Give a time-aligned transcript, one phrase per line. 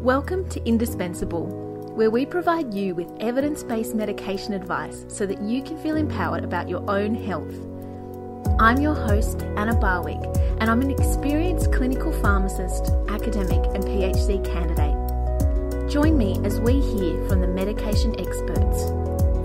[0.00, 1.44] Welcome to Indispensable,
[1.94, 6.42] where we provide you with evidence based medication advice so that you can feel empowered
[6.42, 7.54] about your own health.
[8.58, 10.24] I'm your host, Anna Barwick,
[10.58, 15.90] and I'm an experienced clinical pharmacist, academic, and PhD candidate.
[15.90, 18.84] Join me as we hear from the medication experts,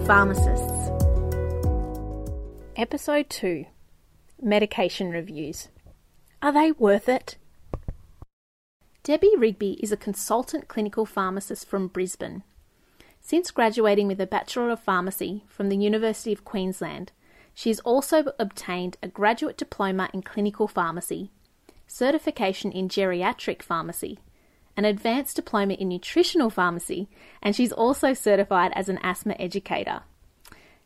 [0.07, 0.89] pharmacists.
[2.77, 3.65] Episode 2
[4.41, 5.67] Medication Reviews.
[6.41, 7.35] Are they worth it?
[9.05, 12.41] Debbie Rigby is a consultant clinical pharmacist from Brisbane.
[13.21, 17.11] Since graduating with a Bachelor of Pharmacy from the University of Queensland,
[17.53, 21.29] she has also obtained a graduate diploma in clinical pharmacy,
[21.85, 24.17] certification in geriatric pharmacy,
[24.75, 27.07] an advanced diploma in nutritional pharmacy,
[27.43, 30.01] and she's also certified as an asthma educator.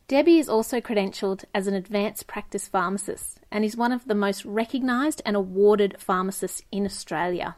[0.08, 4.44] Debbie is also credentialed as an advanced practice pharmacist and is one of the most
[4.44, 7.56] recognised and awarded pharmacists in Australia.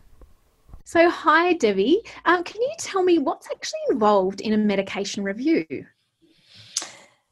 [0.84, 2.02] So, hi, Debbie.
[2.24, 5.86] Um, can you tell me what's actually involved in a medication review?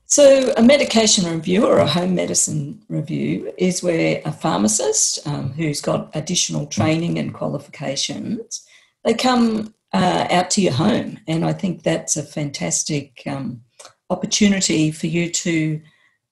[0.07, 5.81] So, a medication review or a home medicine review is where a pharmacist um, who's
[5.81, 8.67] got additional training and qualifications
[9.05, 13.63] they come uh, out to your home, and I think that's a fantastic um,
[14.09, 15.81] opportunity for you to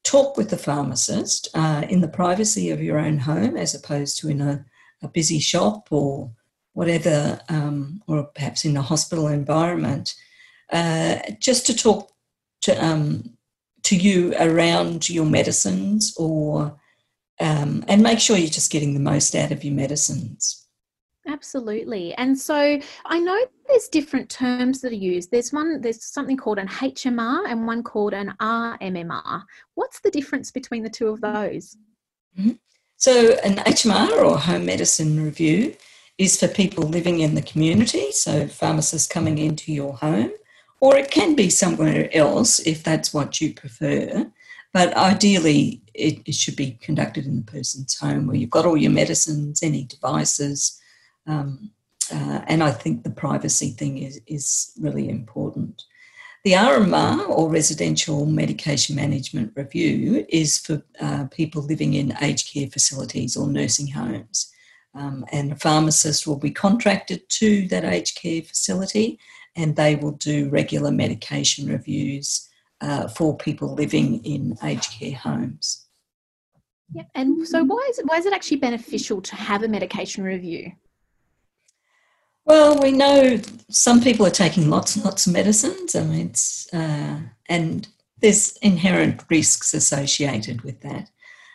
[0.05, 4.29] talk with the pharmacist uh, in the privacy of your own home as opposed to
[4.29, 4.65] in a,
[5.03, 6.31] a busy shop or
[6.79, 10.15] whatever, um, or perhaps in a hospital environment,
[10.73, 12.13] uh, just to talk
[12.61, 13.37] to, um,
[13.83, 16.79] to you around your medicines or
[17.41, 20.69] um, and make sure you're just getting the most out of your medicines.
[21.27, 22.15] Absolutely.
[22.15, 25.33] And so I know there's different terms that are used.
[25.33, 29.43] There's one, there's something called an HMR and one called an RMMR.
[29.75, 31.77] What's the difference between the two of those?
[32.39, 32.53] Mm-hmm.
[32.97, 35.75] So, an HMR or home medicine review
[36.19, 40.33] is for people living in the community, so pharmacists coming into your home,
[40.81, 44.31] or it can be somewhere else if that's what you prefer.
[44.73, 48.77] But ideally, it, it should be conducted in the person's home where you've got all
[48.77, 50.81] your medicines, any devices,
[51.27, 51.71] um,
[52.13, 55.85] uh, and I think the privacy thing is, is really important.
[56.45, 62.69] The RMR, or Residential Medication Management Review, is for uh, people living in aged care
[62.69, 64.53] facilities or nursing homes.
[64.99, 69.21] Um, and a pharmacist will be contracted to that aged care facility
[69.55, 72.49] and they will do regular medication reviews
[72.81, 75.87] uh, for people living in aged care homes.
[76.93, 80.25] Yeah, and so why is it why is it actually beneficial to have a medication
[80.25, 80.73] review?
[82.45, 85.95] Well, we know some people are taking lots and lots of medicines.
[85.95, 87.87] I mean, it's, uh, and
[88.23, 91.11] there's inherent risks associated with that.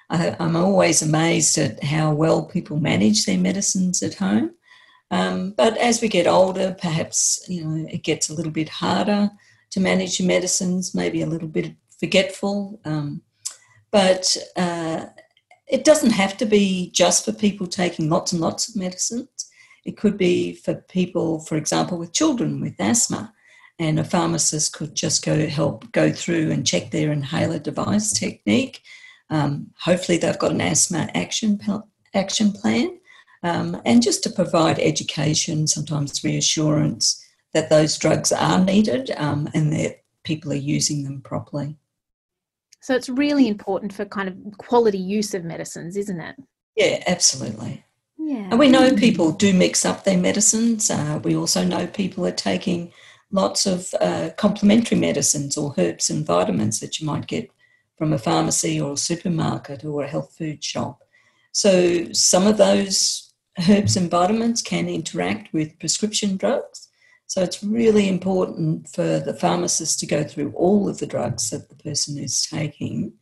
[0.10, 4.52] I, am always amazed at how well people manage their medicines at home.
[5.12, 9.30] Um, but as we get older, perhaps you know it gets a little bit harder
[9.72, 10.96] to manage your medicines.
[10.96, 12.80] Maybe a little bit forgetful.
[12.86, 13.22] Um,
[13.92, 15.06] but uh,
[15.68, 19.28] it doesn't have to be just for people taking lots and lots of medicines.
[19.86, 23.34] It could be for people, for example, with children with asthma,
[23.80, 28.82] and a pharmacist could just go help go through and check their inhaler device technique.
[29.34, 31.60] Um, hopefully, they've got an asthma action
[32.14, 33.00] action plan,
[33.42, 37.20] um, and just to provide education, sometimes reassurance
[37.54, 41.78] that those drugs are needed um, and that people are using them properly.
[42.82, 46.36] So it's really important for kind of quality use of medicines, isn't it?
[46.76, 47.84] Yeah, absolutely.
[48.18, 48.48] Yeah.
[48.50, 50.90] And we know people do mix up their medicines.
[50.90, 52.92] Uh, we also know people are taking
[53.32, 57.50] lots of uh, complementary medicines or herbs and vitamins that you might get
[57.98, 61.04] from a pharmacy or a supermarket or a health food shop.
[61.52, 63.34] So some of those
[63.70, 66.90] herbs and vitamins can interact with prescription drugs.
[67.28, 71.70] So it's really important for the pharmacist to go through all of the drugs that
[71.70, 73.14] the person is taking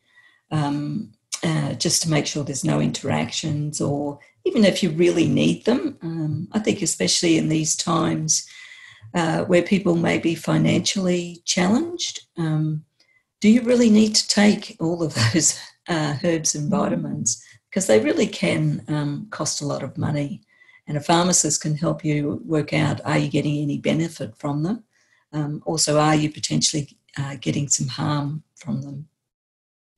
[0.51, 5.65] um, uh, just to make sure there's no interactions or even if you really need
[5.65, 5.97] them.
[6.01, 8.45] Um, I think, especially in these times
[9.13, 12.83] uh, where people may be financially challenged, um,
[13.41, 15.59] do you really need to take all of those
[15.89, 17.43] uh, herbs and vitamins?
[17.69, 20.41] Because they really can um, cost a lot of money.
[20.87, 24.83] And a pharmacist can help you work out are you getting any benefit from them?
[25.33, 29.07] Um, also, are you potentially uh, getting some harm from them?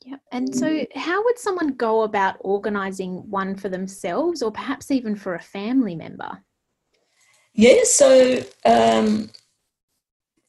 [0.05, 0.17] Yeah.
[0.31, 5.35] And so, how would someone go about organising one for themselves or perhaps even for
[5.35, 6.43] a family member?
[7.53, 9.29] Yeah, so um,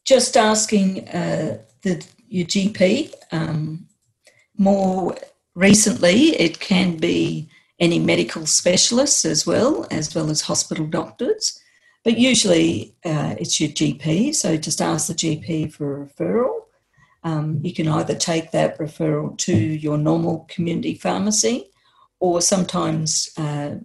[0.04, 2.04] just asking uh, the,
[2.34, 3.14] your GP.
[3.30, 3.86] Um,
[4.58, 5.16] more
[5.54, 7.48] recently, it can be
[7.78, 11.60] any medical specialists as well, as well as hospital doctors.
[12.02, 16.64] but usually uh, it's your GP, so just ask the GP for a referral.
[17.22, 21.70] Um, you can either take that referral to your normal community pharmacy,
[22.20, 23.76] or sometimes uh,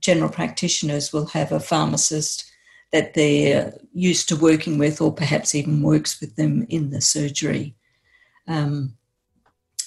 [0.00, 2.50] general practitioners will have a pharmacist
[2.92, 7.75] that they're used to working with, or perhaps even works with them in the surgery.
[8.48, 8.96] Um,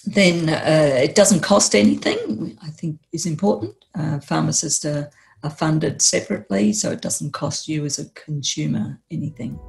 [0.05, 3.75] then uh, it doesn't cost anything, I think is important.
[3.95, 5.09] Uh, pharmacists are,
[5.43, 9.59] are funded separately, so it doesn't cost you as a consumer anything.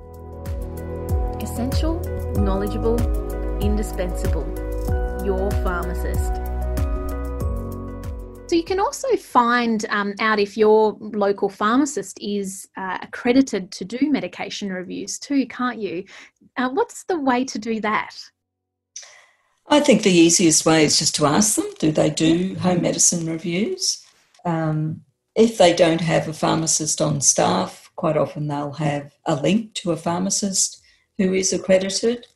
[1.40, 2.00] Essential,
[2.37, 2.98] knowledgeable,
[3.60, 4.46] indispensable.
[5.25, 6.36] Your pharmacist.
[8.48, 13.84] So you can also find um, out if your local pharmacist is uh, accredited to
[13.84, 16.04] do medication reviews too, can't you?
[16.56, 18.16] Uh, what's the way to do that?
[19.72, 23.25] I think the easiest way is just to ask them do they do home medicine
[23.25, 24.05] reviews?
[24.44, 25.02] Um,
[25.37, 29.93] if they don't have a pharmacist on staff, quite often they'll have a link to
[29.93, 30.82] a pharmacist
[31.19, 32.26] who is accredited,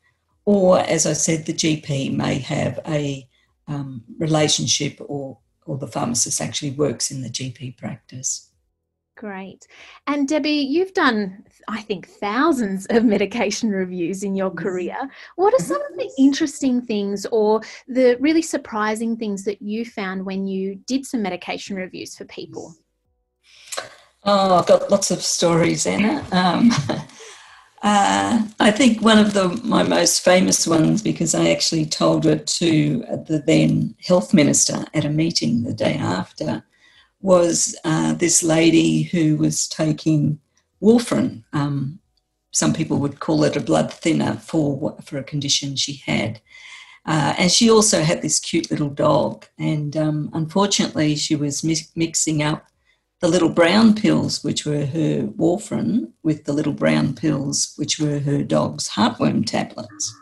[0.44, 3.26] or as I said, the GP may have a
[3.66, 8.50] um, relationship or, or the pharmacist actually works in the GP practice.
[9.24, 9.66] Great.
[10.06, 14.94] And Debbie, you've done, I think, thousands of medication reviews in your career.
[15.36, 20.26] What are some of the interesting things or the really surprising things that you found
[20.26, 22.74] when you did some medication reviews for people?
[24.24, 26.22] Oh, I've got lots of stories, Anna.
[26.30, 26.70] Um,
[27.82, 32.46] uh, I think one of the my most famous ones because I actually told it
[32.58, 36.62] to the then health minister at a meeting the day after
[37.24, 40.38] was uh, this lady who was taking
[40.82, 41.42] warfarin.
[41.54, 41.98] Um,
[42.52, 46.40] some people would call it a blood thinner for for a condition she had.
[47.06, 49.46] Uh, and she also had this cute little dog.
[49.58, 52.66] And um, unfortunately, she was mi- mixing up
[53.20, 58.18] the little brown pills, which were her warfarin, with the little brown pills, which were
[58.18, 60.14] her dog's heartworm tablets.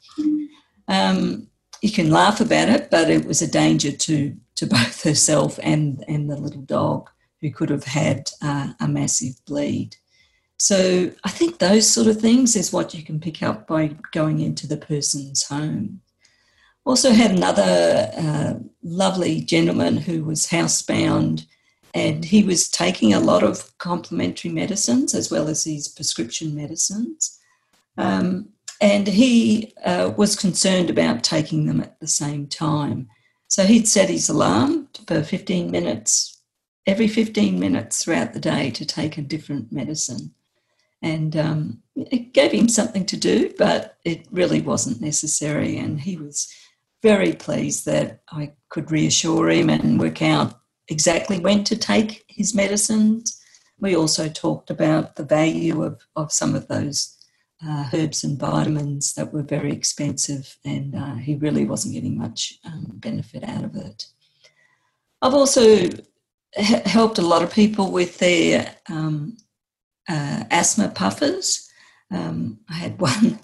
[0.87, 1.49] Um,
[1.81, 6.05] you can laugh about it, but it was a danger to to both herself and,
[6.09, 7.11] and the little dog
[7.41, 9.97] who could have had uh, a massive bleed.
[10.57, 14.39] So I think those sort of things is what you can pick up by going
[14.39, 16.03] into the person's home.
[16.85, 21.47] Also had another uh, lovely gentleman who was housebound
[21.95, 27.39] and he was taking a lot of complementary medicines as well as his prescription medicines.
[27.99, 28.51] Um,
[28.81, 33.09] and he uh, was concerned about taking them at the same time.
[33.53, 36.41] So he'd set his alarm for 15 minutes,
[36.87, 40.33] every 15 minutes throughout the day to take a different medicine.
[41.03, 45.77] And um, it gave him something to do, but it really wasn't necessary.
[45.77, 46.51] And he was
[47.03, 50.59] very pleased that I could reassure him and work out
[50.89, 53.39] exactly when to take his medicines.
[53.79, 57.22] We also talked about the value of, of some of those
[57.67, 62.59] uh, herbs and vitamins that were very expensive, and uh, he really wasn't getting much
[62.65, 64.07] um, benefit out of it.
[65.21, 65.89] I've also
[66.57, 69.37] helped a lot of people with their um,
[70.09, 71.71] uh, asthma puffers.
[72.11, 73.39] Um, I had one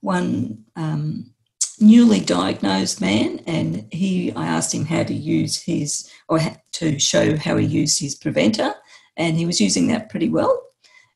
[0.00, 1.32] one um,
[1.78, 6.40] newly diagnosed man, and he I asked him how to use his or
[6.72, 8.74] to show how he used his preventer,
[9.16, 10.69] and he was using that pretty well.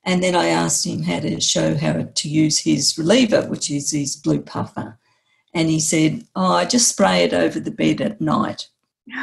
[0.05, 3.91] And then I asked him how to show how to use his reliever, which is
[3.91, 4.99] his blue puffer.
[5.55, 8.69] And he said, Oh, I just spray it over the bed at night.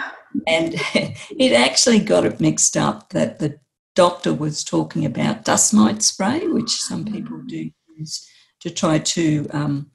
[0.48, 3.60] And it actually got it mixed up that the
[3.96, 8.26] doctor was talking about dust mite spray, which some people do use
[8.62, 9.92] to try to um,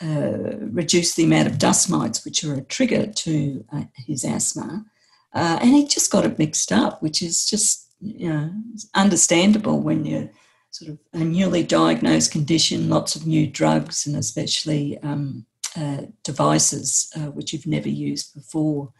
[0.00, 4.86] uh, reduce the amount of dust mites, which are a trigger to uh, his asthma.
[5.34, 8.50] Uh, and he just got it mixed up, which is just you know,
[8.94, 10.30] understandable when you're
[10.70, 15.46] sort of a newly diagnosed condition, lots of new drugs, and especially um,
[15.76, 18.92] uh, devices uh, which you've never used before.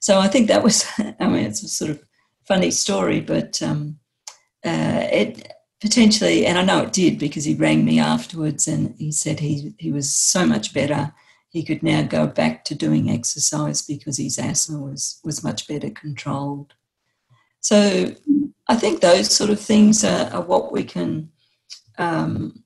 [0.00, 2.02] So I think that was, I mean, it's a sort of
[2.46, 3.98] funny story, but um,
[4.64, 9.12] uh, it potentially, and I know it did because he rang me afterwards and he
[9.12, 11.12] said he, he was so much better.
[11.48, 15.90] He could now go back to doing exercise because his asthma was, was much better
[15.90, 16.74] controlled.
[17.60, 18.14] So
[18.68, 21.30] I think those sort of things are, are what we can
[21.98, 22.64] um,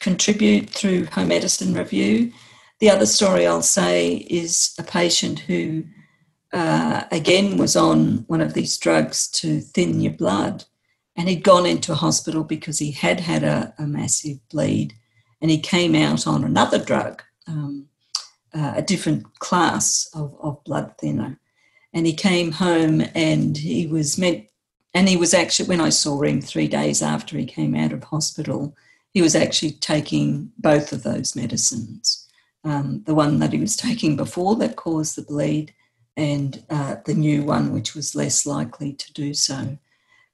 [0.00, 2.32] contribute through home medicine review.
[2.80, 5.84] The other story I'll say is a patient who,
[6.52, 10.64] uh, again, was on one of these drugs to thin your blood,
[11.16, 14.94] and he'd gone into a hospital because he had had a, a massive bleed,
[15.40, 17.86] and he came out on another drug, um,
[18.52, 21.38] uh, a different class of, of blood thinner
[21.94, 24.46] and he came home and he was meant
[24.94, 28.04] and he was actually, when I saw him three days after he came out of
[28.04, 28.76] hospital,
[29.12, 32.28] he was actually taking both of those medicines.
[32.64, 35.74] Um, the one that he was taking before that caused the bleed,
[36.16, 39.78] and uh, the new one, which was less likely to do so.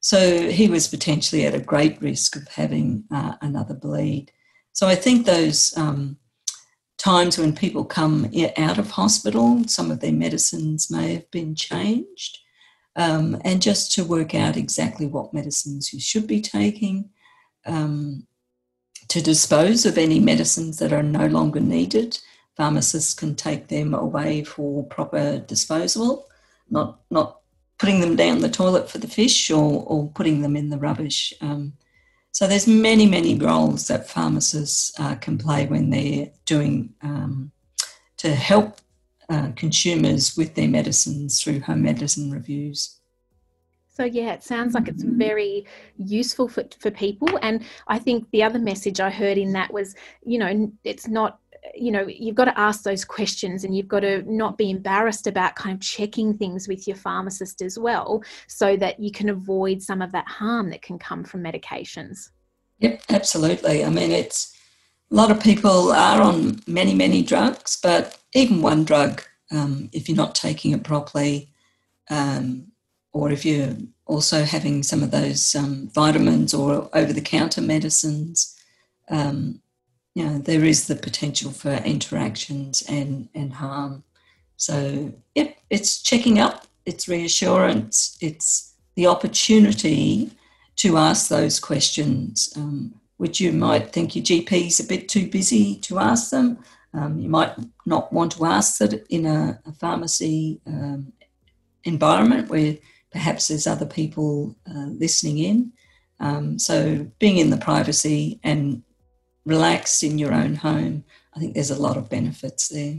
[0.01, 4.33] So he was potentially at a great risk of having uh, another bleed.
[4.73, 6.19] So I think those um,
[6.99, 12.39] times when people come out of hospital, some of their medicines may have been changed,
[12.99, 17.09] um, and just to work out exactly what medicines you should be taking.
[17.65, 18.27] Um,
[19.07, 22.19] to dispose of any medicines that are no longer needed,
[22.57, 26.27] pharmacists can take them away for proper disposal,
[26.69, 27.41] not not
[27.79, 31.33] putting them down the toilet for the fish or, or putting them in the rubbish.
[31.41, 31.75] Um,
[32.33, 37.53] so there's many, many roles that pharmacists uh, can play when they're doing um,
[38.17, 38.81] to help
[39.29, 42.99] uh, consumers with their medicines through home medicine reviews.
[43.89, 45.67] So yeah, it sounds like it's very
[45.97, 47.29] useful for, for people.
[47.43, 51.41] And I think the other message I heard in that was, you know, it's not
[51.75, 55.27] you know you've got to ask those questions and you've got to not be embarrassed
[55.27, 59.83] about kind of checking things with your pharmacist as well so that you can avoid
[59.83, 62.31] some of that harm that can come from medications
[62.79, 64.57] yep absolutely i mean it's
[65.11, 70.09] a lot of people are on many many drugs but even one drug um, if
[70.09, 71.51] you're not taking it properly
[72.11, 72.67] um,
[73.13, 78.55] or if you're also having some of those um, vitamins or over the counter medicines
[79.11, 79.61] um,
[80.19, 84.03] you know, there is the potential for interactions and, and harm.
[84.57, 90.33] So, yep, it's checking up, it's reassurance, it's the opportunity
[90.75, 95.31] to ask those questions, um, which you might think your GP is a bit too
[95.31, 96.59] busy to ask them.
[96.95, 97.53] Um, you might
[97.87, 101.13] not want to ask that in a, a pharmacy um,
[101.85, 102.77] environment where
[103.11, 105.73] perhaps there's other people uh, listening in.
[106.21, 108.83] Um, so, being in the privacy and
[109.45, 111.05] relaxed in your own home,
[111.35, 112.97] I think there's a lot of benefits there.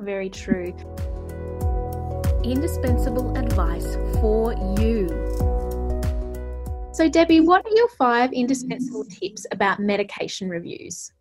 [0.00, 0.74] Very true.
[2.42, 5.08] Indispensable advice for you.
[6.94, 11.12] So, Debbie, what are your five indispensable tips about medication reviews?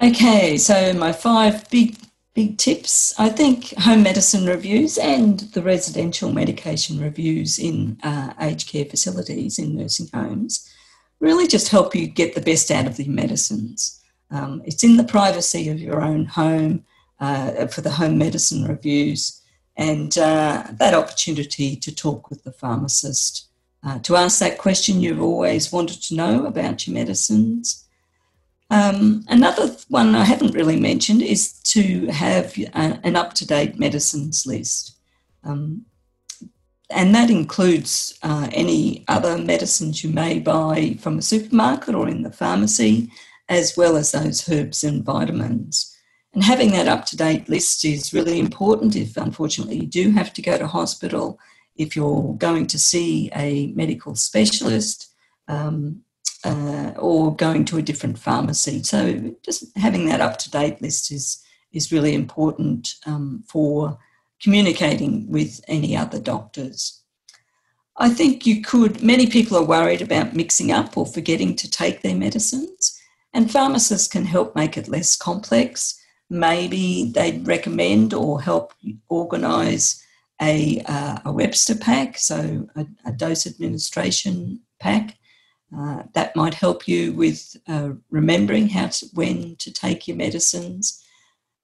[0.00, 1.96] Okay, so my five big
[2.34, 3.18] big tips.
[3.18, 9.58] I think home medicine reviews and the residential medication reviews in uh, aged care facilities
[9.58, 10.68] in nursing homes
[11.20, 14.02] really just help you get the best out of the medicines.
[14.30, 16.84] Um, it's in the privacy of your own home
[17.20, 19.40] uh, for the home medicine reviews
[19.76, 23.46] and uh, that opportunity to talk with the pharmacist,
[23.84, 27.81] uh, to ask that question you've always wanted to know about your medicines.
[28.72, 33.78] Um, another one I haven't really mentioned is to have a, an up to date
[33.78, 34.96] medicines list.
[35.44, 35.84] Um,
[36.88, 42.22] and that includes uh, any other medicines you may buy from a supermarket or in
[42.22, 43.10] the pharmacy,
[43.50, 45.94] as well as those herbs and vitamins.
[46.32, 50.32] And having that up to date list is really important if, unfortunately, you do have
[50.32, 51.38] to go to hospital,
[51.76, 55.12] if you're going to see a medical specialist,
[55.46, 56.00] um,
[56.44, 58.82] uh, or going to a different pharmacy.
[58.82, 63.98] So, just having that up to date list is, is really important um, for
[64.42, 67.02] communicating with any other doctors.
[67.98, 72.02] I think you could, many people are worried about mixing up or forgetting to take
[72.02, 72.98] their medicines,
[73.32, 75.98] and pharmacists can help make it less complex.
[76.28, 78.72] Maybe they'd recommend or help
[79.08, 80.02] organise
[80.40, 85.16] a, uh, a Webster pack, so a, a dose administration pack.
[85.76, 91.02] Uh, that might help you with uh, remembering how to, when to take your medicines.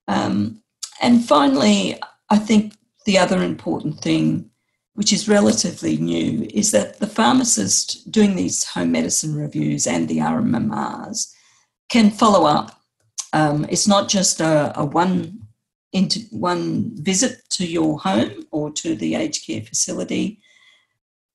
[0.07, 0.63] Um,
[1.03, 2.01] and finally,
[2.31, 2.75] I think
[3.05, 4.51] the other important thing,
[4.95, 10.19] which is relatively new, is that the pharmacist doing these home medicine reviews and the
[10.19, 11.31] RMMRs
[11.91, 12.81] can follow up.
[13.35, 15.49] Um, it's not just a, a one
[15.93, 20.41] into one visit to your home or to the aged care facility.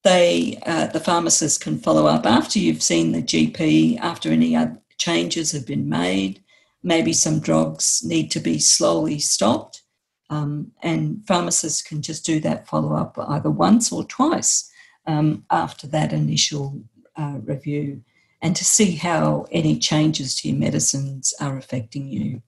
[0.04, 4.82] They, uh, the pharmacist can follow up after you've seen the GP, after any other
[4.98, 6.44] changes have been made.
[6.84, 9.84] Maybe some drugs need to be slowly stopped
[10.30, 14.72] um, and pharmacists can just do that follow up either once or twice
[15.06, 16.82] um, after that initial
[17.16, 18.02] uh, review
[18.42, 22.42] and to see how any changes to your medicines are affecting you.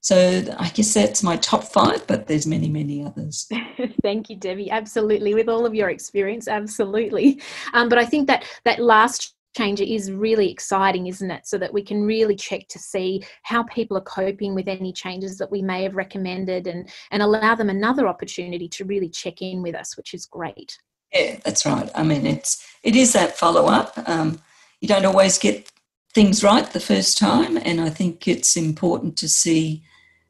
[0.00, 3.48] So I guess that's my top five, but there's many, many others.
[4.02, 4.70] Thank you, Debbie.
[4.70, 7.42] Absolutely, with all of your experience, absolutely.
[7.74, 11.46] Um, but I think that that last changer is really exciting, isn't it?
[11.46, 15.36] So that we can really check to see how people are coping with any changes
[15.38, 19.62] that we may have recommended and, and allow them another opportunity to really check in
[19.62, 20.78] with us, which is great.
[21.12, 21.90] Yeah, that's right.
[21.94, 23.98] I mean, it's it is that follow up.
[24.06, 24.40] Um,
[24.80, 25.70] you don't always get
[26.14, 29.82] things right the first time, and I think it's important to see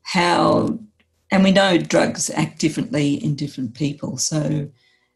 [0.02, 0.78] how.
[1.30, 4.70] And we know drugs act differently in different people, so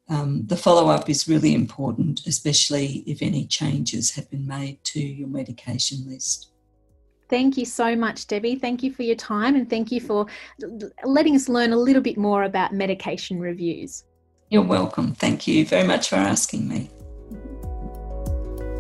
[0.09, 5.01] um, the follow up is really important, especially if any changes have been made to
[5.01, 6.51] your medication list.
[7.31, 8.57] Thank you so much, Debbie.
[8.57, 10.27] Thank you for your time and thank you for
[11.03, 14.05] letting us learn a little bit more about medication reviews.
[14.51, 15.15] You're welcome.
[15.15, 16.91] Thank you very much for asking me.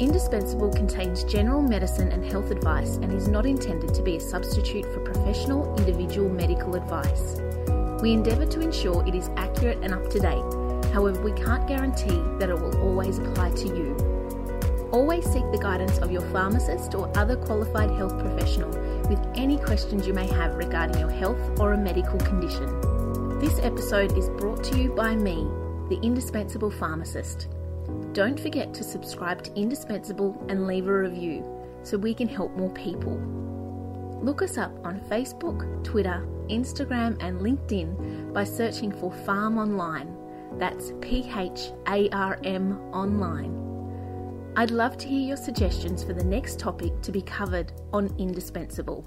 [0.02, 4.84] Indispensable contains general medicine and health advice and is not intended to be a substitute
[4.86, 7.40] for professional individual medical advice.
[8.02, 10.92] We endeavour to ensure it is accurate and up to date.
[10.92, 14.90] However, we can't guarantee that it will always apply to you.
[14.90, 18.70] Always seek the guidance of your pharmacist or other qualified health professional
[19.08, 23.38] with any questions you may have regarding your health or a medical condition.
[23.38, 25.46] This episode is brought to you by me,
[25.88, 27.46] the Indispensable Pharmacist.
[28.12, 31.44] Don't forget to subscribe to Indispensable and leave a review
[31.82, 33.18] so we can help more people.
[34.22, 40.16] Look us up on Facebook, Twitter, Instagram, and LinkedIn by searching for Pharm Online.
[40.58, 43.58] That's P H A R M Online.
[44.54, 49.04] I'd love to hear your suggestions for the next topic to be covered on Indispensable.